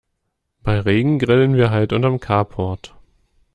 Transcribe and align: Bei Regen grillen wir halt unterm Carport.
Bei 0.63 0.79
Regen 0.79 1.19
grillen 1.19 1.53
wir 1.55 1.69
halt 1.69 1.93
unterm 1.93 2.19
Carport. 2.19 2.95